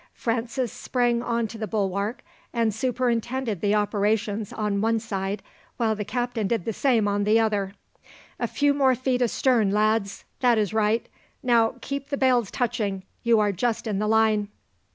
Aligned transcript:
Francis 0.15 0.73
sprang 0.73 1.21
on 1.21 1.47
to 1.47 1.59
the 1.59 1.67
bulwark 1.67 2.23
and 2.53 2.73
superintended 2.73 3.61
the 3.61 3.75
operations 3.75 4.51
on 4.51 4.81
one 4.81 4.99
side, 4.99 5.43
while 5.77 5.93
the 5.95 6.03
captain 6.03 6.47
did 6.47 6.65
the 6.65 6.73
same 6.73 7.07
on 7.07 7.23
the 7.23 7.39
other. 7.39 7.73
"A 8.39 8.47
few 8.47 8.73
feet 8.73 8.77
more 8.79 9.23
astern, 9.25 9.69
lads. 9.69 10.25
That 10.39 10.57
is 10.57 10.73
right. 10.73 11.07
Now, 11.43 11.75
keep 11.81 12.09
the 12.09 12.17
bales 12.17 12.49
touching. 12.49 13.03
You 13.21 13.39
are 13.39 13.51
just 13.51 13.85
in 13.85 13.99
the 13.99 14.07
line." 14.07 14.47